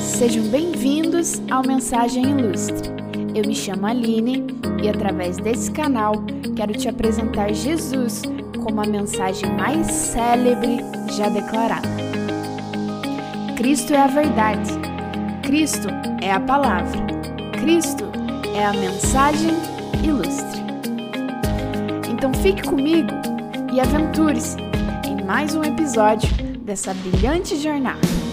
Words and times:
Sejam 0.00 0.44
bem-vindos 0.44 1.40
ao 1.50 1.62
Mensagem 1.66 2.30
Ilustre. 2.30 2.90
Eu 3.34 3.46
me 3.46 3.54
chamo 3.54 3.86
Aline 3.86 4.46
e, 4.82 4.88
através 4.88 5.36
desse 5.38 5.70
canal, 5.70 6.12
quero 6.56 6.72
te 6.72 6.88
apresentar 6.88 7.52
Jesus 7.52 8.22
como 8.62 8.80
a 8.80 8.86
mensagem 8.86 9.50
mais 9.56 9.86
célebre 9.86 10.78
já 11.16 11.28
declarada. 11.28 11.88
Cristo 13.56 13.94
é 13.94 13.98
a 13.98 14.06
verdade, 14.06 14.70
Cristo 15.42 15.88
é 16.20 16.32
a 16.32 16.40
palavra, 16.40 17.00
Cristo 17.60 18.04
é 18.54 18.64
a 18.64 18.72
mensagem 18.72 19.54
ilustre. 20.04 20.60
Então 22.10 22.32
fique 22.34 22.62
comigo 22.62 23.12
e 23.72 23.80
aventure-se 23.80 24.56
em 25.06 25.24
mais 25.24 25.54
um 25.54 25.62
episódio 25.62 26.28
dessa 26.64 26.92
brilhante 26.94 27.56
jornada. 27.56 28.27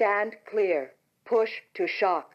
Stand 0.00 0.38
clear. 0.48 0.92
Push 1.24 1.50
to 1.74 1.88
shock. 1.88 2.28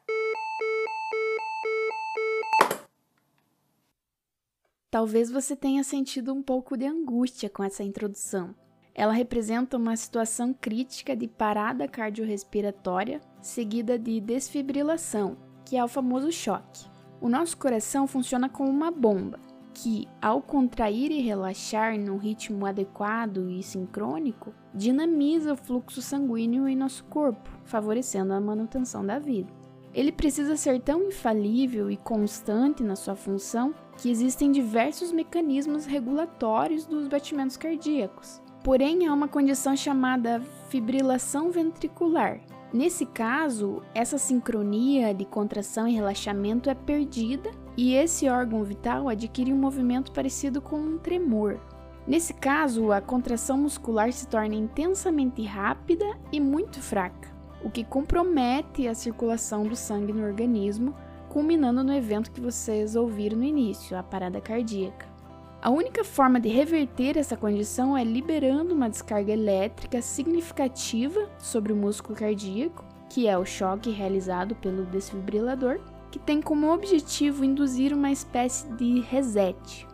Talvez 4.92 5.32
você 5.32 5.56
tenha 5.56 5.82
sentido 5.82 6.34
um 6.34 6.44
pouco 6.44 6.76
de 6.76 6.86
angústia 6.86 7.50
com 7.50 7.64
essa 7.64 7.82
introdução. 7.82 8.54
Ela 8.94 9.14
representa 9.14 9.78
uma 9.78 9.96
situação 9.96 10.54
crítica 10.54 11.16
de 11.16 11.26
parada 11.26 11.88
cardiorrespiratória 11.88 13.22
seguida 13.42 13.98
de 13.98 14.20
desfibrilação, 14.20 15.38
que 15.66 15.78
é 15.78 15.84
o 15.84 15.88
famoso 15.88 16.34
choque. 16.34 16.86
O 17.22 17.30
nosso 17.30 17.58
coração 17.58 18.06
funciona 18.08 18.50
como 18.50 18.70
uma 18.70 18.92
bomba, 18.92 19.40
que, 19.74 20.08
ao 20.22 20.42
contrair 20.42 21.12
e 21.12 21.22
relaxar 21.22 21.98
num 22.00 22.18
ritmo 22.18 22.66
adequado 22.66 23.50
e 23.50 23.64
sincrônico, 23.64 24.54
dinamiza 24.74 25.54
o 25.54 25.58
fluxo 25.58 26.02
sanguíneo 26.02 26.68
em 26.68 26.76
nosso 26.76 27.04
corpo, 27.06 27.50
favorecendo 27.64 28.34
a 28.34 28.40
manutenção 28.40 29.06
da 29.06 29.20
vida. 29.20 29.52
Ele 29.94 30.12
precisa 30.12 30.58
ser 30.58 30.82
tão 30.82 31.04
infalível 31.04 31.90
e 31.90 31.98
constante 31.98 32.84
na 32.84 32.96
sua 32.96 33.16
função 33.16 33.74
que 33.98 34.10
existem 34.10 34.52
diversos 34.52 35.12
mecanismos 35.12 35.86
regulatórios 35.86 36.86
dos 36.86 37.08
batimentos 37.08 37.58
cardíacos. 37.58 38.42
Porém, 38.64 39.06
há 39.06 39.14
uma 39.14 39.28
condição 39.28 39.76
chamada 39.76 40.42
fibrilação 40.70 41.52
ventricular. 41.52 42.40
Nesse 42.74 43.06
caso, 43.06 43.84
essa 43.94 44.18
sincronia 44.18 45.14
de 45.14 45.26
contração 45.26 45.88
e 45.88 45.94
relaxamento 45.94 46.72
é 46.72 46.74
perdida 46.74 47.52
e 47.76 47.94
esse 47.94 48.30
órgão 48.30 48.64
vital 48.64 49.10
adquire 49.10 49.52
um 49.52 49.58
movimento 49.58 50.12
parecido 50.12 50.62
com 50.62 50.78
um 50.78 50.98
tremor. 50.98 51.60
Nesse 52.06 52.34
caso, 52.34 52.92
a 52.92 53.00
contração 53.00 53.58
muscular 53.58 54.12
se 54.12 54.28
torna 54.28 54.56
intensamente 54.56 55.42
rápida 55.44 56.06
e 56.32 56.40
muito 56.40 56.82
fraca, 56.82 57.30
o 57.64 57.70
que 57.70 57.84
compromete 57.84 58.88
a 58.88 58.94
circulação 58.94 59.64
do 59.64 59.76
sangue 59.76 60.12
no 60.12 60.26
organismo, 60.26 60.94
culminando 61.30 61.84
no 61.84 61.94
evento 61.94 62.32
que 62.32 62.42
vocês 62.42 62.96
ouviram 62.96 63.38
no 63.38 63.44
início, 63.44 63.98
a 63.98 64.04
parada 64.04 64.42
cardíaca. 64.42 65.14
A 65.62 65.70
única 65.70 66.04
forma 66.04 66.42
de 66.42 66.50
reverter 66.50 67.18
essa 67.18 67.38
condição 67.38 67.98
é 67.98 68.04
liberando 68.04 68.74
uma 68.74 68.90
descarga 68.90 69.32
elétrica 69.32 70.02
significativa 70.02 71.30
sobre 71.40 71.72
o 71.72 71.76
músculo 71.76 72.18
cardíaco, 72.18 72.84
que 73.10 73.30
é 73.30 73.38
o 73.38 73.46
choque 73.46 73.90
realizado 73.90 74.56
pelo 74.56 74.86
desfibrilador, 74.86 75.80
que 76.14 76.20
tem 76.20 76.40
como 76.40 76.72
objetivo 76.72 77.44
induzir 77.44 77.92
uma 77.92 78.12
espécie 78.12 78.72
de 78.74 79.00
reset. 79.00 79.88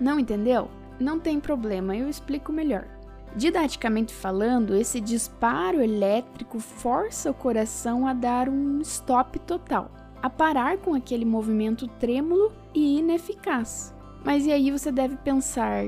Não 0.00 0.18
entendeu? 0.18 0.70
Não 0.98 1.20
tem 1.20 1.38
problema, 1.38 1.94
eu 1.94 2.08
explico 2.08 2.50
melhor. 2.50 2.88
Didaticamente 3.36 4.14
falando, 4.14 4.74
esse 4.74 5.02
disparo 5.02 5.82
elétrico 5.82 6.58
força 6.58 7.30
o 7.30 7.34
coração 7.34 8.06
a 8.06 8.14
dar 8.14 8.48
um 8.48 8.80
stop 8.80 9.38
total, 9.40 9.90
a 10.22 10.30
parar 10.30 10.78
com 10.78 10.94
aquele 10.94 11.26
movimento 11.26 11.86
trêmulo 11.86 12.54
e 12.74 12.98
ineficaz. 12.98 13.94
Mas 14.24 14.46
e 14.46 14.52
aí 14.52 14.70
você 14.70 14.90
deve 14.90 15.16
pensar: 15.16 15.84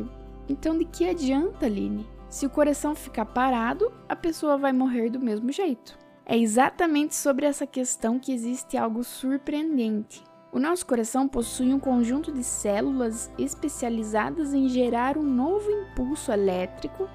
então 0.51 0.77
de 0.77 0.85
que 0.85 1.09
adianta, 1.09 1.65
Aline? 1.65 2.07
Se 2.29 2.45
o 2.45 2.51
coração 2.51 2.95
ficar 2.95 3.25
parado, 3.25 3.91
a 4.07 4.15
pessoa 4.15 4.59
vai 4.59 4.71
morrer 4.75 5.09
do 5.09 5.19
mesmo 5.19 5.51
jeito. 5.51 5.99
É 6.31 6.37
exatamente 6.37 7.15
sobre 7.15 7.47
essa 7.47 7.67
questão 7.67 8.19
que 8.19 8.31
existe 8.31 8.77
algo 8.77 9.03
surpreendente. 9.03 10.23
O 10.53 10.59
nosso 10.59 10.85
coração 10.85 11.27
possui 11.27 11.73
um 11.73 11.81
conjunto 11.81 12.31
de 12.31 12.45
células 12.45 13.31
especializadas 13.39 14.53
em 14.53 14.69
gerar 14.69 15.17
um 15.17 15.23
novo 15.23 15.71
impulso 15.71 16.31
elétrico 16.31 17.09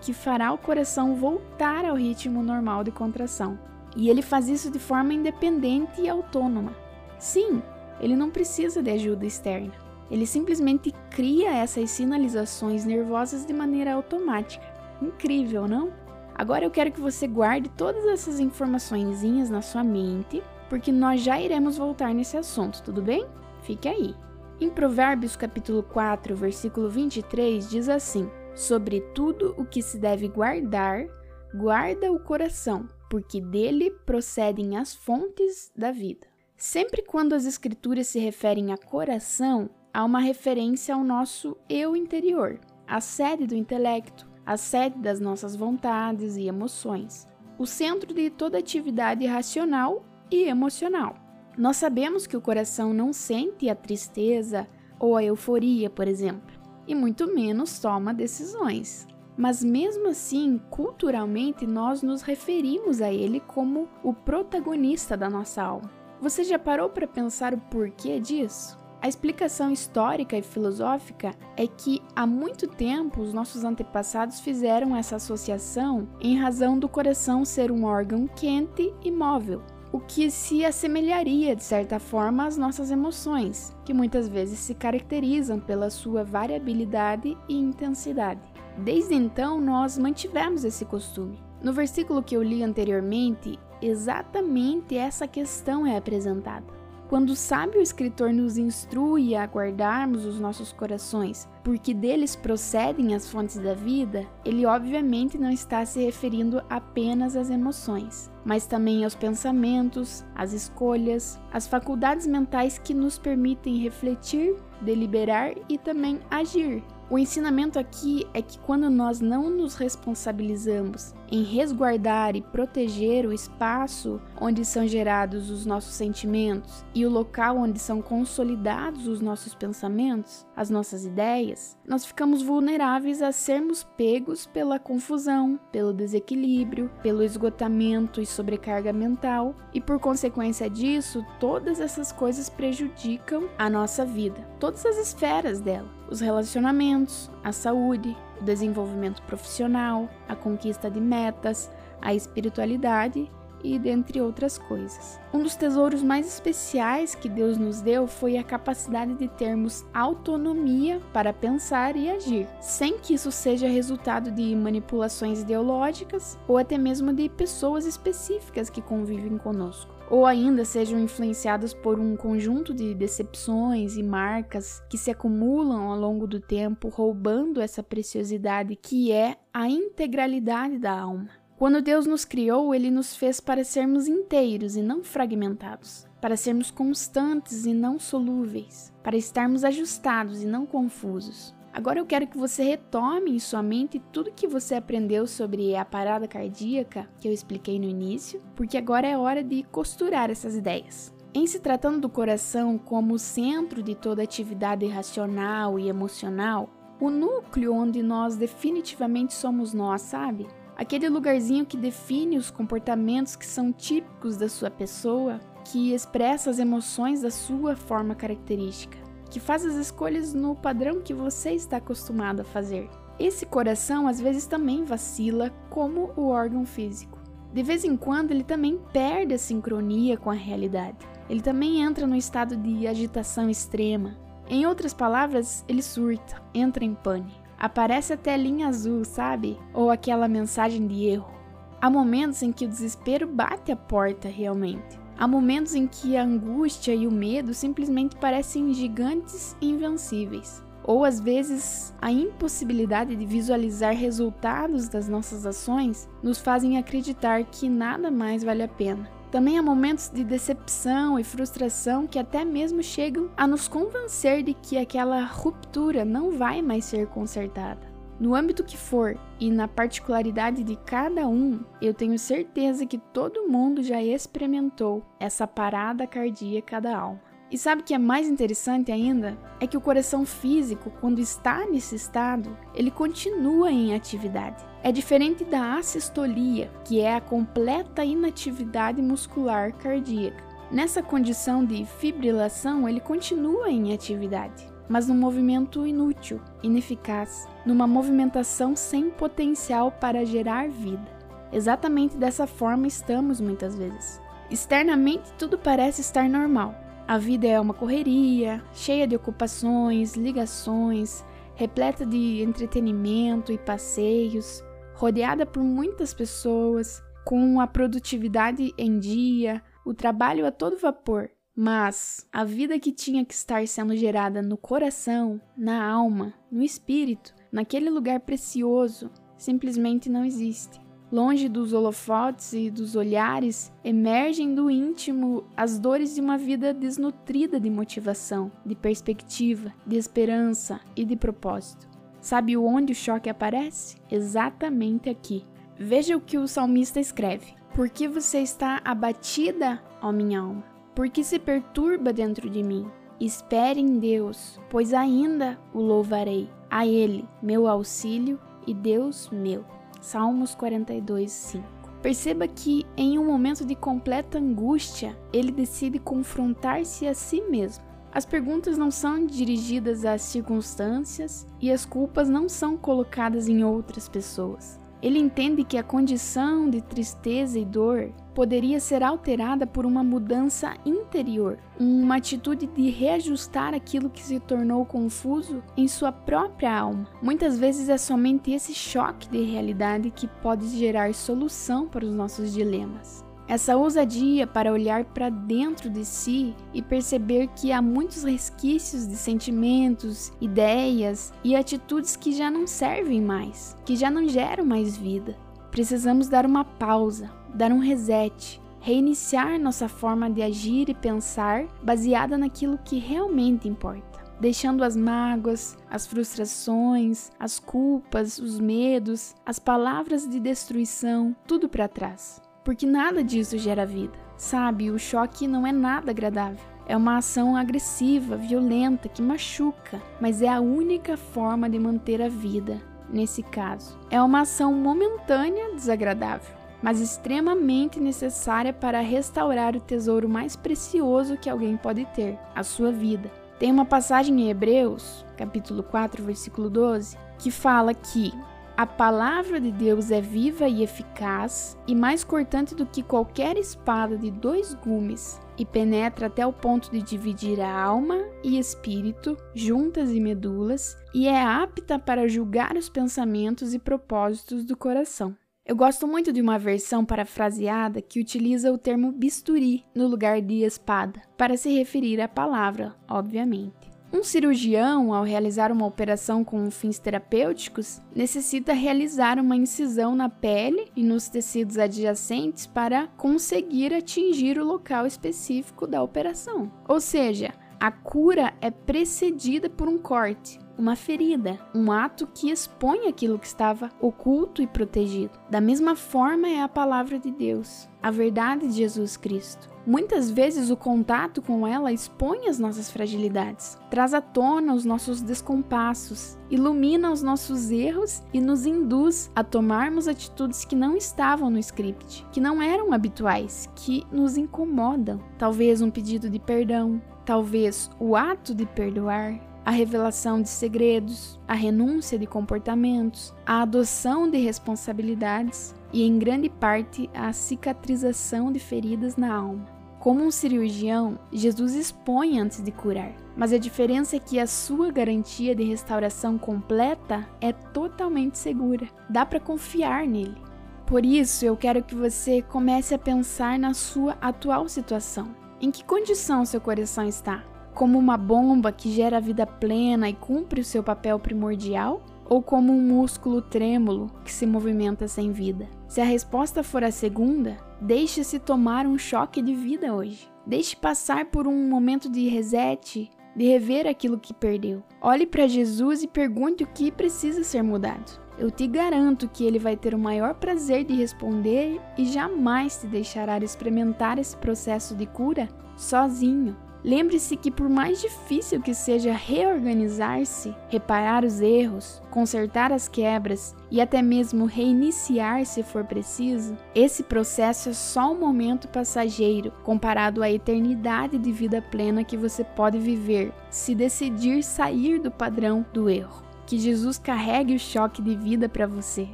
que 0.00 0.12
fará 0.12 0.52
o 0.52 0.58
coração 0.58 1.14
voltar 1.14 1.84
ao 1.84 1.94
ritmo 1.94 2.42
normal 2.42 2.82
de 2.82 2.90
contração. 2.90 3.56
E 3.96 4.10
ele 4.10 4.20
faz 4.20 4.48
isso 4.48 4.68
de 4.68 4.80
forma 4.80 5.14
independente 5.14 6.00
e 6.00 6.08
autônoma. 6.08 6.74
Sim, 7.20 7.62
ele 8.00 8.16
não 8.16 8.30
precisa 8.30 8.82
de 8.82 8.90
ajuda 8.90 9.24
externa. 9.24 9.74
Ele 10.10 10.26
simplesmente 10.26 10.92
cria 11.08 11.54
essas 11.54 11.88
sinalizações 11.90 12.84
nervosas 12.84 13.46
de 13.46 13.52
maneira 13.52 13.94
automática. 13.94 14.66
Incrível, 15.00 15.68
não? 15.68 15.92
Agora 16.38 16.66
eu 16.66 16.70
quero 16.70 16.92
que 16.92 17.00
você 17.00 17.26
guarde 17.26 17.70
todas 17.70 18.04
essas 18.04 18.38
informações 18.38 19.22
na 19.48 19.62
sua 19.62 19.82
mente 19.82 20.42
porque 20.68 20.92
nós 20.92 21.22
já 21.22 21.40
iremos 21.40 21.78
voltar 21.78 22.12
nesse 22.12 22.36
assunto, 22.36 22.82
tudo 22.82 23.00
bem? 23.00 23.26
Fique 23.62 23.88
aí. 23.88 24.14
Em 24.60 24.68
Provérbios 24.68 25.34
capítulo 25.34 25.82
4, 25.82 26.36
versículo 26.36 26.90
23 26.90 27.70
diz 27.70 27.88
assim: 27.88 28.30
Sobre 28.54 29.00
tudo 29.14 29.54
o 29.56 29.64
que 29.64 29.80
se 29.80 29.98
deve 29.98 30.28
guardar, 30.28 31.06
guarda 31.54 32.12
o 32.12 32.20
coração, 32.20 32.86
porque 33.08 33.40
dele 33.40 33.90
procedem 34.04 34.76
as 34.76 34.94
fontes 34.94 35.72
da 35.74 35.90
vida. 35.90 36.26
Sempre 36.54 37.02
quando 37.02 37.34
as 37.34 37.46
escrituras 37.46 38.08
se 38.08 38.18
referem 38.18 38.72
a 38.72 38.78
coração, 38.78 39.70
há 39.92 40.04
uma 40.04 40.20
referência 40.20 40.94
ao 40.94 41.02
nosso 41.02 41.56
eu 41.68 41.96
interior, 41.96 42.58
a 42.86 43.00
sede 43.00 43.46
do 43.46 43.54
intelecto, 43.54 44.26
a 44.46 44.56
sede 44.56 44.98
das 44.98 45.18
nossas 45.18 45.56
vontades 45.56 46.36
e 46.36 46.46
emoções, 46.46 47.26
o 47.58 47.66
centro 47.66 48.14
de 48.14 48.30
toda 48.30 48.58
atividade 48.58 49.26
racional 49.26 50.04
e 50.30 50.44
emocional. 50.44 51.16
Nós 51.58 51.76
sabemos 51.78 52.26
que 52.26 52.36
o 52.36 52.40
coração 52.40 52.94
não 52.94 53.12
sente 53.12 53.68
a 53.68 53.74
tristeza 53.74 54.68
ou 55.00 55.16
a 55.16 55.24
euforia, 55.24 55.90
por 55.90 56.06
exemplo, 56.06 56.54
e 56.86 56.94
muito 56.94 57.26
menos 57.34 57.78
toma 57.78 58.14
decisões. 58.14 59.06
Mas 59.36 59.62
mesmo 59.62 60.08
assim, 60.08 60.60
culturalmente, 60.70 61.66
nós 61.66 62.02
nos 62.02 62.22
referimos 62.22 63.02
a 63.02 63.12
ele 63.12 63.40
como 63.40 63.88
o 64.02 64.12
protagonista 64.14 65.16
da 65.16 65.28
nossa 65.28 65.62
alma. 65.62 65.90
Você 66.20 66.44
já 66.44 66.58
parou 66.58 66.88
para 66.88 67.06
pensar 67.06 67.52
o 67.52 67.58
porquê 67.58 68.18
disso? 68.18 68.78
A 69.06 69.08
explicação 69.08 69.70
histórica 69.70 70.36
e 70.36 70.42
filosófica 70.42 71.32
é 71.56 71.64
que 71.68 72.02
há 72.16 72.26
muito 72.26 72.66
tempo 72.66 73.20
os 73.20 73.32
nossos 73.32 73.62
antepassados 73.62 74.40
fizeram 74.40 74.96
essa 74.96 75.14
associação 75.14 76.08
em 76.20 76.36
razão 76.36 76.76
do 76.76 76.88
coração 76.88 77.44
ser 77.44 77.70
um 77.70 77.84
órgão 77.84 78.26
quente 78.26 78.92
e 79.04 79.12
móvel, 79.12 79.62
o 79.92 80.00
que 80.00 80.28
se 80.28 80.64
assemelharia 80.64 81.54
de 81.54 81.62
certa 81.62 82.00
forma 82.00 82.48
às 82.48 82.56
nossas 82.56 82.90
emoções, 82.90 83.72
que 83.84 83.94
muitas 83.94 84.26
vezes 84.26 84.58
se 84.58 84.74
caracterizam 84.74 85.60
pela 85.60 85.88
sua 85.88 86.24
variabilidade 86.24 87.38
e 87.48 87.54
intensidade. 87.54 88.40
Desde 88.76 89.14
então, 89.14 89.60
nós 89.60 89.96
mantivemos 89.96 90.64
esse 90.64 90.84
costume. 90.84 91.38
No 91.62 91.72
versículo 91.72 92.24
que 92.24 92.36
eu 92.36 92.42
li 92.42 92.60
anteriormente, 92.64 93.56
exatamente 93.80 94.96
essa 94.96 95.28
questão 95.28 95.86
é 95.86 95.96
apresentada. 95.96 96.75
Quando 97.08 97.30
o 97.30 97.36
sábio 97.36 97.80
escritor 97.80 98.32
nos 98.32 98.58
instrui 98.58 99.36
a 99.36 99.44
guardarmos 99.44 100.24
os 100.24 100.40
nossos 100.40 100.72
corações, 100.72 101.48
porque 101.62 101.94
deles 101.94 102.34
procedem 102.34 103.14
as 103.14 103.30
fontes 103.30 103.58
da 103.58 103.74
vida, 103.74 104.26
ele 104.44 104.66
obviamente 104.66 105.38
não 105.38 105.50
está 105.50 105.84
se 105.84 106.04
referindo 106.04 106.60
apenas 106.68 107.36
às 107.36 107.48
emoções, 107.48 108.28
mas 108.44 108.66
também 108.66 109.04
aos 109.04 109.14
pensamentos, 109.14 110.24
às 110.34 110.52
escolhas, 110.52 111.38
às 111.52 111.68
faculdades 111.68 112.26
mentais 112.26 112.76
que 112.76 112.92
nos 112.92 113.18
permitem 113.18 113.78
refletir, 113.78 114.56
deliberar 114.80 115.54
e 115.68 115.78
também 115.78 116.18
agir. 116.28 116.82
O 117.08 117.16
ensinamento 117.16 117.78
aqui 117.78 118.26
é 118.34 118.42
que 118.42 118.58
quando 118.58 118.90
nós 118.90 119.20
não 119.20 119.48
nos 119.48 119.76
responsabilizamos 119.76 121.14
em 121.30 121.44
resguardar 121.44 122.34
e 122.34 122.42
proteger 122.42 123.24
o 123.24 123.32
espaço 123.32 124.20
onde 124.40 124.64
são 124.64 124.88
gerados 124.88 125.48
os 125.48 125.64
nossos 125.64 125.94
sentimentos 125.94 126.84
e 126.92 127.06
o 127.06 127.10
local 127.10 127.58
onde 127.58 127.78
são 127.78 128.02
consolidados 128.02 129.06
os 129.06 129.20
nossos 129.20 129.54
pensamentos, 129.54 130.44
as 130.56 130.68
nossas 130.68 131.04
ideias, 131.04 131.78
nós 131.86 132.04
ficamos 132.04 132.42
vulneráveis 132.42 133.22
a 133.22 133.30
sermos 133.30 133.84
pegos 133.96 134.46
pela 134.46 134.80
confusão, 134.80 135.60
pelo 135.70 135.92
desequilíbrio, 135.92 136.90
pelo 137.04 137.22
esgotamento 137.22 138.20
e 138.20 138.26
sobrecarga 138.26 138.92
mental, 138.92 139.54
e 139.72 139.80
por 139.80 140.00
consequência 140.00 140.68
disso, 140.68 141.24
todas 141.38 141.78
essas 141.78 142.10
coisas 142.10 142.48
prejudicam 142.48 143.48
a 143.56 143.70
nossa 143.70 144.04
vida, 144.04 144.40
todas 144.58 144.84
as 144.84 144.96
esferas 144.96 145.60
dela 145.60 145.95
os 146.10 146.20
relacionamentos, 146.20 147.30
a 147.42 147.52
saúde, 147.52 148.16
o 148.40 148.44
desenvolvimento 148.44 149.22
profissional, 149.22 150.08
a 150.28 150.36
conquista 150.36 150.90
de 150.90 151.00
metas, 151.00 151.70
a 152.00 152.14
espiritualidade 152.14 153.30
e 153.64 153.78
dentre 153.78 154.20
outras 154.20 154.58
coisas. 154.58 155.18
Um 155.32 155.42
dos 155.42 155.56
tesouros 155.56 156.02
mais 156.02 156.26
especiais 156.26 157.14
que 157.14 157.28
Deus 157.28 157.56
nos 157.56 157.80
deu 157.80 158.06
foi 158.06 158.36
a 158.36 158.44
capacidade 158.44 159.14
de 159.14 159.26
termos 159.28 159.84
autonomia 159.92 161.00
para 161.12 161.32
pensar 161.32 161.96
e 161.96 162.10
agir, 162.10 162.46
sem 162.60 162.98
que 162.98 163.14
isso 163.14 163.32
seja 163.32 163.66
resultado 163.66 164.30
de 164.30 164.54
manipulações 164.54 165.40
ideológicas 165.40 166.38
ou 166.46 166.58
até 166.58 166.78
mesmo 166.78 167.12
de 167.12 167.28
pessoas 167.28 167.86
específicas 167.86 168.70
que 168.70 168.82
convivem 168.82 169.36
conosco 169.38 169.95
ou 170.10 170.26
ainda 170.26 170.64
sejam 170.64 170.98
influenciadas 170.98 171.74
por 171.74 171.98
um 171.98 172.16
conjunto 172.16 172.72
de 172.72 172.94
decepções 172.94 173.96
e 173.96 174.02
marcas 174.02 174.82
que 174.88 174.98
se 174.98 175.10
acumulam 175.10 175.90
ao 175.90 175.98
longo 175.98 176.26
do 176.26 176.40
tempo, 176.40 176.88
roubando 176.88 177.60
essa 177.60 177.82
preciosidade 177.82 178.76
que 178.76 179.12
é 179.12 179.36
a 179.52 179.68
integralidade 179.68 180.78
da 180.78 180.98
alma. 180.98 181.28
Quando 181.56 181.80
Deus 181.80 182.06
nos 182.06 182.24
criou, 182.24 182.74
ele 182.74 182.90
nos 182.90 183.16
fez 183.16 183.40
para 183.40 183.64
sermos 183.64 184.06
inteiros 184.06 184.76
e 184.76 184.82
não 184.82 185.02
fragmentados, 185.02 186.06
para 186.20 186.36
sermos 186.36 186.70
constantes 186.70 187.64
e 187.64 187.72
não 187.72 187.98
solúveis, 187.98 188.92
para 189.02 189.16
estarmos 189.16 189.64
ajustados 189.64 190.42
e 190.42 190.46
não 190.46 190.66
confusos. 190.66 191.54
Agora 191.76 191.98
eu 191.98 192.06
quero 192.06 192.26
que 192.26 192.38
você 192.38 192.62
retome 192.62 193.32
em 193.32 193.38
sua 193.38 193.62
mente 193.62 194.00
tudo 194.10 194.32
que 194.34 194.48
você 194.48 194.76
aprendeu 194.76 195.26
sobre 195.26 195.76
a 195.76 195.84
parada 195.84 196.26
cardíaca 196.26 197.06
que 197.20 197.28
eu 197.28 197.32
expliquei 197.34 197.78
no 197.78 197.84
início, 197.84 198.40
porque 198.54 198.78
agora 198.78 199.06
é 199.06 199.14
hora 199.14 199.44
de 199.44 199.62
costurar 199.64 200.30
essas 200.30 200.56
ideias. 200.56 201.14
Em 201.34 201.46
se 201.46 201.60
tratando 201.60 202.00
do 202.00 202.08
coração 202.08 202.78
como 202.78 203.18
centro 203.18 203.82
de 203.82 203.94
toda 203.94 204.22
atividade 204.22 204.86
racional 204.86 205.78
e 205.78 205.86
emocional, 205.86 206.70
o 206.98 207.10
núcleo 207.10 207.74
onde 207.74 208.02
nós 208.02 208.36
definitivamente 208.36 209.34
somos 209.34 209.74
nós, 209.74 210.00
sabe? 210.00 210.46
Aquele 210.78 211.10
lugarzinho 211.10 211.66
que 211.66 211.76
define 211.76 212.38
os 212.38 212.50
comportamentos 212.50 213.36
que 213.36 213.44
são 213.44 213.70
típicos 213.70 214.38
da 214.38 214.48
sua 214.48 214.70
pessoa, 214.70 215.38
que 215.62 215.92
expressa 215.92 216.48
as 216.48 216.58
emoções 216.58 217.20
da 217.20 217.30
sua 217.30 217.76
forma 217.76 218.14
característica 218.14 219.04
que 219.30 219.40
faz 219.40 219.64
as 219.64 219.74
escolhas 219.74 220.32
no 220.32 220.54
padrão 220.54 221.00
que 221.00 221.14
você 221.14 221.52
está 221.52 221.78
acostumado 221.78 222.40
a 222.40 222.44
fazer. 222.44 222.88
Esse 223.18 223.46
coração 223.46 224.06
às 224.06 224.20
vezes 224.20 224.46
também 224.46 224.84
vacila, 224.84 225.50
como 225.70 226.12
o 226.16 226.28
órgão 226.28 226.64
físico. 226.66 227.18
De 227.52 227.62
vez 227.62 227.84
em 227.84 227.96
quando 227.96 228.30
ele 228.30 228.44
também 228.44 228.78
perde 228.92 229.34
a 229.34 229.38
sincronia 229.38 230.16
com 230.16 230.30
a 230.30 230.34
realidade. 230.34 230.98
Ele 231.28 231.40
também 231.40 231.80
entra 231.80 232.06
no 232.06 232.14
estado 232.14 232.56
de 232.56 232.86
agitação 232.86 233.48
extrema. 233.48 234.16
Em 234.48 234.66
outras 234.66 234.92
palavras, 234.92 235.64
ele 235.66 235.82
surta, 235.82 236.40
entra 236.54 236.84
em 236.84 236.94
pane. 236.94 237.34
Aparece 237.58 238.12
a 238.12 238.16
telinha 238.16 238.68
azul, 238.68 239.04
sabe? 239.04 239.58
Ou 239.72 239.90
aquela 239.90 240.28
mensagem 240.28 240.86
de 240.86 241.04
erro. 241.04 241.34
Há 241.80 241.88
momentos 241.88 242.42
em 242.42 242.52
que 242.52 242.64
o 242.64 242.68
desespero 242.68 243.26
bate 243.26 243.72
a 243.72 243.76
porta 243.76 244.28
realmente. 244.28 244.98
Há 245.18 245.26
momentos 245.26 245.74
em 245.74 245.86
que 245.86 246.14
a 246.14 246.22
angústia 246.22 246.94
e 246.94 247.06
o 247.06 247.10
medo 247.10 247.54
simplesmente 247.54 248.16
parecem 248.16 248.74
gigantes 248.74 249.56
e 249.62 249.70
invencíveis. 249.70 250.62
Ou 250.84 251.04
às 251.04 251.18
vezes, 251.18 251.94
a 252.00 252.12
impossibilidade 252.12 253.16
de 253.16 253.24
visualizar 253.24 253.94
resultados 253.94 254.88
das 254.88 255.08
nossas 255.08 255.46
ações 255.46 256.06
nos 256.22 256.38
fazem 256.38 256.76
acreditar 256.76 257.44
que 257.44 257.68
nada 257.68 258.10
mais 258.10 258.44
vale 258.44 258.62
a 258.62 258.68
pena. 258.68 259.08
Também 259.30 259.58
há 259.58 259.62
momentos 259.62 260.10
de 260.10 260.22
decepção 260.22 261.18
e 261.18 261.24
frustração 261.24 262.06
que 262.06 262.18
até 262.18 262.44
mesmo 262.44 262.82
chegam 262.82 263.30
a 263.36 263.46
nos 263.46 263.66
convencer 263.66 264.42
de 264.42 264.54
que 264.54 264.78
aquela 264.78 265.24
ruptura 265.24 266.04
não 266.04 266.30
vai 266.32 266.62
mais 266.62 266.84
ser 266.84 267.06
consertada. 267.08 267.95
No 268.18 268.34
âmbito 268.34 268.64
que 268.64 268.78
for 268.78 269.18
e 269.38 269.50
na 269.50 269.68
particularidade 269.68 270.64
de 270.64 270.74
cada 270.74 271.28
um, 271.28 271.60
eu 271.82 271.92
tenho 271.92 272.18
certeza 272.18 272.86
que 272.86 272.96
todo 272.96 273.46
mundo 273.46 273.82
já 273.82 274.02
experimentou 274.02 275.04
essa 275.20 275.46
parada 275.46 276.06
cardíaca 276.06 276.80
da 276.80 276.96
alma. 276.96 277.20
E 277.50 277.58
sabe 277.58 277.82
o 277.82 277.84
que 277.84 277.94
é 277.94 277.98
mais 277.98 278.26
interessante 278.26 278.90
ainda? 278.90 279.38
É 279.60 279.66
que 279.66 279.76
o 279.76 279.80
coração 279.80 280.24
físico, 280.24 280.90
quando 280.98 281.20
está 281.20 281.66
nesse 281.66 281.94
estado, 281.94 282.56
ele 282.74 282.90
continua 282.90 283.70
em 283.70 283.94
atividade. 283.94 284.64
É 284.82 284.90
diferente 284.90 285.44
da 285.44 285.76
assistolia, 285.76 286.70
que 286.84 287.00
é 287.00 287.14
a 287.14 287.20
completa 287.20 288.02
inatividade 288.02 289.00
muscular 289.00 289.72
cardíaca. 289.74 290.42
Nessa 290.72 291.02
condição 291.02 291.64
de 291.64 291.84
fibrilação, 291.84 292.88
ele 292.88 292.98
continua 292.98 293.70
em 293.70 293.92
atividade 293.92 294.75
mas 294.88 295.08
num 295.08 295.14
movimento 295.14 295.86
inútil, 295.86 296.40
ineficaz, 296.62 297.48
numa 297.64 297.86
movimentação 297.86 298.76
sem 298.76 299.10
potencial 299.10 299.90
para 299.90 300.24
gerar 300.24 300.68
vida. 300.68 301.16
Exatamente 301.52 302.16
dessa 302.16 302.46
forma 302.46 302.86
estamos 302.86 303.40
muitas 303.40 303.76
vezes. 303.76 304.20
Externamente 304.50 305.32
tudo 305.38 305.58
parece 305.58 306.00
estar 306.00 306.28
normal. 306.28 306.74
A 307.08 307.18
vida 307.18 307.46
é 307.46 307.60
uma 307.60 307.74
correria, 307.74 308.62
cheia 308.72 309.06
de 309.06 309.14
ocupações, 309.14 310.14
ligações, 310.14 311.24
repleta 311.54 312.04
de 312.04 312.42
entretenimento 312.42 313.52
e 313.52 313.58
passeios, 313.58 314.62
rodeada 314.94 315.46
por 315.46 315.62
muitas 315.62 316.12
pessoas, 316.12 317.02
com 317.24 317.60
a 317.60 317.66
produtividade 317.66 318.72
em 318.76 318.98
dia, 318.98 319.62
o 319.84 319.94
trabalho 319.94 320.46
a 320.46 320.50
todo 320.50 320.78
vapor, 320.78 321.30
mas 321.56 322.28
a 322.30 322.44
vida 322.44 322.78
que 322.78 322.92
tinha 322.92 323.24
que 323.24 323.32
estar 323.32 323.66
sendo 323.66 323.96
gerada 323.96 324.42
no 324.42 324.58
coração, 324.58 325.40
na 325.56 325.82
alma, 325.90 326.34
no 326.52 326.62
espírito, 326.62 327.34
naquele 327.50 327.88
lugar 327.88 328.20
precioso, 328.20 329.10
simplesmente 329.38 330.10
não 330.10 330.22
existe. 330.22 330.78
Longe 331.10 331.48
dos 331.48 331.72
holofotes 331.72 332.52
e 332.52 332.68
dos 332.68 332.94
olhares, 332.94 333.72
emergem 333.82 334.54
do 334.54 334.70
íntimo 334.70 335.44
as 335.56 335.78
dores 335.78 336.14
de 336.14 336.20
uma 336.20 336.36
vida 336.36 336.74
desnutrida 336.74 337.58
de 337.58 337.70
motivação, 337.70 338.52
de 338.64 338.74
perspectiva, 338.74 339.72
de 339.86 339.96
esperança 339.96 340.80
e 340.94 341.04
de 341.04 341.16
propósito. 341.16 341.88
Sabe 342.20 342.56
onde 342.56 342.92
o 342.92 342.96
choque 342.96 343.30
aparece? 343.30 343.96
Exatamente 344.10 345.08
aqui. 345.08 345.46
Veja 345.78 346.16
o 346.16 346.20
que 346.20 346.36
o 346.36 346.48
salmista 346.48 346.98
escreve: 346.98 347.54
Por 347.72 347.88
que 347.88 348.08
você 348.08 348.40
está 348.40 348.80
abatida, 348.84 349.80
ó 350.02 350.10
minha 350.10 350.40
alma? 350.40 350.75
Porque 350.96 351.22
se 351.22 351.38
perturba 351.38 352.10
dentro 352.10 352.48
de 352.48 352.62
mim. 352.62 352.90
Espere 353.20 353.78
em 353.78 353.98
Deus, 353.98 354.58
pois 354.70 354.94
ainda 354.94 355.58
o 355.72 355.80
louvarei. 355.80 356.48
A 356.70 356.86
Ele, 356.86 357.28
meu 357.40 357.68
auxílio 357.68 358.40
e 358.66 358.74
Deus 358.74 359.28
meu. 359.30 359.64
Salmos 360.00 360.54
42, 360.54 361.30
5. 361.30 361.64
Perceba 362.02 362.48
que, 362.48 362.84
em 362.96 363.18
um 363.18 363.26
momento 363.26 363.64
de 363.64 363.74
completa 363.74 364.38
angústia, 364.38 365.16
ele 365.32 365.52
decide 365.52 365.98
confrontar-se 365.98 367.06
a 367.06 367.14
si 367.14 367.42
mesmo. 367.42 367.84
As 368.12 368.24
perguntas 368.24 368.78
não 368.78 368.90
são 368.90 369.26
dirigidas 369.26 370.04
às 370.04 370.22
circunstâncias 370.22 371.46
e 371.60 371.70
as 371.70 371.84
culpas 371.84 372.28
não 372.28 372.48
são 372.48 372.76
colocadas 372.76 373.48
em 373.48 373.62
outras 373.62 374.08
pessoas. 374.08 374.78
Ele 375.02 375.18
entende 375.18 375.64
que 375.64 375.76
a 375.76 375.82
condição 375.82 376.68
de 376.68 376.80
tristeza 376.80 377.58
e 377.58 377.64
dor 377.64 378.12
poderia 378.34 378.78
ser 378.80 379.02
alterada 379.02 379.66
por 379.66 379.86
uma 379.86 380.04
mudança 380.04 380.74
interior, 380.84 381.58
uma 381.80 382.16
atitude 382.16 382.66
de 382.66 382.90
reajustar 382.90 383.74
aquilo 383.74 384.10
que 384.10 384.22
se 384.22 384.38
tornou 384.40 384.84
confuso 384.84 385.62
em 385.76 385.88
sua 385.88 386.12
própria 386.12 386.78
alma. 386.78 387.08
Muitas 387.22 387.58
vezes 387.58 387.88
é 387.88 387.96
somente 387.96 388.52
esse 388.52 388.74
choque 388.74 389.28
de 389.28 389.42
realidade 389.42 390.10
que 390.10 390.26
pode 390.26 390.66
gerar 390.68 391.14
solução 391.14 391.88
para 391.88 392.04
os 392.04 392.12
nossos 392.12 392.52
dilemas. 392.52 393.25
Essa 393.48 393.76
ousadia 393.76 394.44
para 394.44 394.72
olhar 394.72 395.04
para 395.04 395.28
dentro 395.28 395.88
de 395.88 396.04
si 396.04 396.52
e 396.74 396.82
perceber 396.82 397.46
que 397.54 397.70
há 397.70 397.80
muitos 397.80 398.24
resquícios 398.24 399.06
de 399.06 399.14
sentimentos, 399.14 400.32
ideias 400.40 401.32
e 401.44 401.54
atitudes 401.54 402.16
que 402.16 402.32
já 402.32 402.50
não 402.50 402.66
servem 402.66 403.20
mais, 403.20 403.76
que 403.84 403.94
já 403.94 404.10
não 404.10 404.28
geram 404.28 404.64
mais 404.64 404.96
vida. 404.96 405.36
Precisamos 405.70 406.28
dar 406.28 406.44
uma 406.44 406.64
pausa, 406.64 407.30
dar 407.54 407.70
um 407.70 407.78
reset, 407.78 408.60
reiniciar 408.80 409.60
nossa 409.60 409.88
forma 409.88 410.28
de 410.28 410.42
agir 410.42 410.88
e 410.88 410.94
pensar 410.94 411.66
baseada 411.82 412.36
naquilo 412.36 412.78
que 412.84 412.98
realmente 412.98 413.68
importa. 413.68 414.16
deixando 414.38 414.84
as 414.84 414.94
mágoas, 414.94 415.76
as 415.90 416.06
frustrações, 416.06 417.30
as 417.38 417.58
culpas, 417.58 418.38
os 418.38 418.60
medos, 418.60 419.34
as 419.46 419.58
palavras 419.58 420.28
de 420.28 420.38
destruição, 420.38 421.34
tudo 421.46 421.68
para 421.68 421.88
trás. 421.88 422.45
Porque 422.66 422.84
nada 422.84 423.22
disso 423.22 423.56
gera 423.56 423.86
vida. 423.86 424.18
Sabe, 424.36 424.90
o 424.90 424.98
choque 424.98 425.46
não 425.46 425.64
é 425.64 425.70
nada 425.70 426.10
agradável. 426.10 426.58
É 426.88 426.96
uma 426.96 427.18
ação 427.18 427.56
agressiva, 427.56 428.36
violenta, 428.36 429.08
que 429.08 429.22
machuca, 429.22 430.02
mas 430.20 430.42
é 430.42 430.48
a 430.48 430.60
única 430.60 431.16
forma 431.16 431.70
de 431.70 431.78
manter 431.78 432.20
a 432.20 432.28
vida, 432.28 432.82
nesse 433.08 433.40
caso. 433.40 433.96
É 434.10 434.20
uma 434.20 434.40
ação 434.40 434.74
momentânea 434.74 435.76
desagradável, 435.76 436.56
mas 436.82 437.00
extremamente 437.00 438.00
necessária 438.00 438.72
para 438.72 439.00
restaurar 439.00 439.76
o 439.76 439.80
tesouro 439.80 440.28
mais 440.28 440.56
precioso 440.56 441.36
que 441.36 441.48
alguém 441.48 441.76
pode 441.76 442.04
ter, 442.16 442.36
a 442.52 442.64
sua 442.64 442.90
vida. 442.90 443.30
Tem 443.60 443.70
uma 443.70 443.84
passagem 443.84 444.40
em 444.40 444.50
Hebreus, 444.50 445.24
capítulo 445.36 445.84
4, 445.84 446.20
versículo 446.24 446.68
12, 446.68 447.16
que 447.38 447.52
fala 447.52 447.94
que 447.94 448.32
a 448.76 448.86
palavra 448.86 449.58
de 449.58 449.72
Deus 449.72 450.10
é 450.10 450.20
viva 450.20 450.68
e 450.68 450.82
eficaz 450.82 451.78
e 451.86 451.94
mais 451.94 452.22
cortante 452.22 452.74
do 452.74 452.84
que 452.84 453.02
qualquer 453.02 453.56
espada 453.56 454.18
de 454.18 454.30
dois 454.30 454.74
gumes 454.74 455.40
e 455.56 455.64
penetra 455.64 456.26
até 456.26 456.46
o 456.46 456.52
ponto 456.52 456.90
de 456.90 457.00
dividir 457.00 457.58
a 457.58 457.82
alma 457.82 458.18
e 458.44 458.58
espírito, 458.58 459.34
juntas 459.54 460.12
e 460.12 460.20
medulas, 460.20 460.94
e 461.14 461.26
é 461.26 461.40
apta 461.40 461.98
para 461.98 462.28
julgar 462.28 462.76
os 462.76 462.90
pensamentos 462.90 463.72
e 463.72 463.78
propósitos 463.78 464.62
do 464.66 464.76
coração. 464.76 465.34
Eu 465.64 465.74
gosto 465.74 466.06
muito 466.06 466.30
de 466.30 466.42
uma 466.42 466.58
versão 466.58 467.02
parafraseada 467.02 468.02
que 468.02 468.20
utiliza 468.20 468.70
o 468.70 468.76
termo 468.76 469.10
bisturi 469.10 469.84
no 469.94 470.06
lugar 470.06 470.42
de 470.42 470.62
espada, 470.62 471.22
para 471.38 471.56
se 471.56 471.70
referir 471.70 472.20
à 472.20 472.28
palavra, 472.28 472.94
obviamente. 473.08 473.95
Um 474.12 474.22
cirurgião, 474.22 475.12
ao 475.12 475.24
realizar 475.24 475.72
uma 475.72 475.86
operação 475.86 476.44
com 476.44 476.70
fins 476.70 476.98
terapêuticos, 476.98 478.00
necessita 478.14 478.72
realizar 478.72 479.38
uma 479.38 479.56
incisão 479.56 480.14
na 480.14 480.28
pele 480.28 480.90
e 480.94 481.02
nos 481.02 481.28
tecidos 481.28 481.76
adjacentes 481.76 482.66
para 482.66 483.08
conseguir 483.16 483.92
atingir 483.92 484.58
o 484.58 484.64
local 484.64 485.06
específico 485.06 485.86
da 485.86 486.02
operação. 486.02 486.70
Ou 486.88 487.00
seja, 487.00 487.52
a 487.80 487.90
cura 487.90 488.54
é 488.60 488.70
precedida 488.70 489.68
por 489.68 489.88
um 489.88 489.98
corte, 489.98 490.58
uma 490.78 490.96
ferida, 490.96 491.58
um 491.74 491.90
ato 491.90 492.26
que 492.26 492.50
expõe 492.50 493.08
aquilo 493.08 493.38
que 493.38 493.46
estava 493.46 493.90
oculto 494.00 494.62
e 494.62 494.66
protegido. 494.66 495.38
Da 495.50 495.60
mesma 495.60 495.96
forma 495.96 496.48
é 496.48 496.60
a 496.62 496.68
palavra 496.68 497.18
de 497.18 497.30
Deus, 497.30 497.88
a 498.02 498.10
verdade 498.10 498.66
de 498.66 498.74
Jesus 498.74 499.16
Cristo. 499.16 499.76
Muitas 499.86 500.28
vezes 500.28 500.68
o 500.68 500.76
contato 500.76 501.40
com 501.40 501.64
ela 501.64 501.92
expõe 501.92 502.48
as 502.48 502.58
nossas 502.58 502.90
fragilidades, 502.90 503.78
traz 503.88 504.12
à 504.14 504.20
tona 504.20 504.74
os 504.74 504.84
nossos 504.84 505.22
descompassos, 505.22 506.36
ilumina 506.50 507.12
os 507.12 507.22
nossos 507.22 507.70
erros 507.70 508.20
e 508.32 508.40
nos 508.40 508.66
induz 508.66 509.30
a 509.32 509.44
tomarmos 509.44 510.08
atitudes 510.08 510.64
que 510.64 510.74
não 510.74 510.96
estavam 510.96 511.50
no 511.50 511.58
script, 511.60 512.26
que 512.32 512.40
não 512.40 512.60
eram 512.60 512.92
habituais, 512.92 513.70
que 513.76 514.04
nos 514.10 514.36
incomodam. 514.36 515.20
Talvez 515.38 515.80
um 515.80 515.90
pedido 515.90 516.28
de 516.28 516.40
perdão, 516.40 517.00
talvez 517.24 517.88
o 518.00 518.16
ato 518.16 518.56
de 518.56 518.66
perdoar, 518.66 519.40
a 519.66 519.72
revelação 519.72 520.40
de 520.40 520.48
segredos, 520.48 521.40
a 521.48 521.54
renúncia 521.54 522.16
de 522.16 522.24
comportamentos, 522.24 523.34
a 523.44 523.62
adoção 523.62 524.30
de 524.30 524.38
responsabilidades 524.38 525.74
e, 525.92 526.04
em 526.04 526.20
grande 526.20 526.48
parte, 526.48 527.10
a 527.12 527.32
cicatrização 527.32 528.52
de 528.52 528.60
feridas 528.60 529.16
na 529.16 529.34
alma. 529.34 529.66
Como 529.98 530.22
um 530.22 530.30
cirurgião, 530.30 531.18
Jesus 531.32 531.74
expõe 531.74 532.38
antes 532.38 532.62
de 532.62 532.70
curar, 532.70 533.12
mas 533.36 533.52
a 533.52 533.58
diferença 533.58 534.14
é 534.14 534.20
que 534.20 534.38
a 534.38 534.46
sua 534.46 534.92
garantia 534.92 535.52
de 535.52 535.64
restauração 535.64 536.38
completa 536.38 537.28
é 537.40 537.52
totalmente 537.52 538.38
segura. 538.38 538.88
Dá 539.10 539.26
para 539.26 539.40
confiar 539.40 540.06
nele. 540.06 540.40
Por 540.86 541.04
isso, 541.04 541.44
eu 541.44 541.56
quero 541.56 541.82
que 541.82 541.96
você 541.96 542.40
comece 542.40 542.94
a 542.94 542.98
pensar 543.00 543.58
na 543.58 543.74
sua 543.74 544.16
atual 544.20 544.68
situação. 544.68 545.34
Em 545.60 545.72
que 545.72 545.82
condição 545.82 546.44
seu 546.44 546.60
coração 546.60 547.08
está? 547.08 547.55
Como 547.76 547.98
uma 547.98 548.16
bomba 548.16 548.72
que 548.72 548.90
gera 548.90 549.20
vida 549.20 549.46
plena 549.46 550.08
e 550.08 550.14
cumpre 550.14 550.62
o 550.62 550.64
seu 550.64 550.82
papel 550.82 551.18
primordial? 551.20 552.02
Ou 552.24 552.42
como 552.42 552.72
um 552.72 552.80
músculo 552.80 553.40
trêmulo 553.40 554.10
que 554.24 554.32
se 554.32 554.46
movimenta 554.46 555.06
sem 555.06 555.30
vida? 555.30 555.68
Se 555.86 556.00
a 556.00 556.04
resposta 556.04 556.64
for 556.64 556.82
a 556.82 556.90
segunda, 556.90 557.56
deixe-se 557.80 558.40
tomar 558.40 558.86
um 558.86 558.98
choque 558.98 559.40
de 559.40 559.54
vida 559.54 559.94
hoje. 559.94 560.28
Deixe 560.44 560.74
passar 560.74 561.26
por 561.26 561.46
um 561.46 561.68
momento 561.68 562.10
de 562.10 562.26
reset, 562.28 563.10
de 563.36 563.44
rever 563.46 563.86
aquilo 563.86 564.18
que 564.18 564.32
perdeu. 564.32 564.82
Olhe 565.00 565.26
para 565.26 565.46
Jesus 565.46 566.02
e 566.02 566.08
pergunte 566.08 566.64
o 566.64 566.66
que 566.66 566.90
precisa 566.90 567.44
ser 567.44 567.62
mudado. 567.62 568.18
Eu 568.38 568.50
te 568.50 568.66
garanto 568.66 569.28
que 569.28 569.44
ele 569.44 569.58
vai 569.58 569.76
ter 569.76 569.94
o 569.94 569.98
maior 569.98 570.34
prazer 570.34 570.82
de 570.84 570.94
responder 570.94 571.80
e 571.96 572.06
jamais 572.06 572.78
te 572.78 572.86
deixará 572.86 573.38
experimentar 573.38 574.18
esse 574.18 574.36
processo 574.36 574.96
de 574.96 575.06
cura 575.06 575.48
sozinho. 575.76 576.56
Lembre-se 576.86 577.36
que, 577.36 577.50
por 577.50 577.68
mais 577.68 578.00
difícil 578.00 578.62
que 578.62 578.72
seja 578.72 579.12
reorganizar-se, 579.12 580.54
reparar 580.68 581.24
os 581.24 581.40
erros, 581.40 582.00
consertar 582.12 582.72
as 582.72 582.86
quebras 582.86 583.56
e 583.72 583.80
até 583.80 584.00
mesmo 584.00 584.44
reiniciar 584.44 585.44
se 585.44 585.64
for 585.64 585.82
preciso, 585.82 586.56
esse 586.76 587.02
processo 587.02 587.70
é 587.70 587.72
só 587.72 588.12
um 588.12 588.20
momento 588.20 588.68
passageiro 588.68 589.52
comparado 589.64 590.22
à 590.22 590.30
eternidade 590.30 591.18
de 591.18 591.32
vida 591.32 591.60
plena 591.60 592.04
que 592.04 592.16
você 592.16 592.44
pode 592.44 592.78
viver 592.78 593.32
se 593.50 593.74
decidir 593.74 594.44
sair 594.44 595.00
do 595.00 595.10
padrão 595.10 595.66
do 595.72 595.90
erro. 595.90 596.22
Que 596.46 596.56
Jesus 596.56 596.98
carregue 596.98 597.56
o 597.56 597.58
choque 597.58 598.00
de 598.00 598.14
vida 598.14 598.48
para 598.48 598.68
você. 598.68 599.08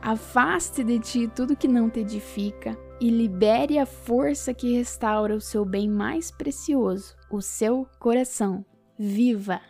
Afaste 0.00 0.84
de 0.84 1.00
ti 1.00 1.26
tudo 1.34 1.56
que 1.56 1.66
não 1.66 1.90
te 1.90 1.98
edifica 1.98 2.78
e 3.00 3.10
libere 3.10 3.78
a 3.78 3.86
força 3.86 4.52
que 4.52 4.76
restaura 4.76 5.34
o 5.34 5.40
seu 5.40 5.64
bem 5.64 5.88
mais 5.88 6.30
precioso, 6.30 7.14
o 7.30 7.40
seu 7.40 7.86
coração. 7.98 8.64
Viva! 8.98 9.60